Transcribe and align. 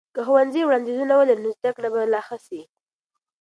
که 0.15 0.21
ښوونځي 0.27 0.61
وړاندیزونه 0.65 1.13
ولري، 1.17 1.41
نو 1.45 1.49
زده 1.59 1.71
کړه 1.75 1.87
به 1.93 1.99
لا 2.13 2.21
ښه 2.27 2.37
سي. 2.47 2.61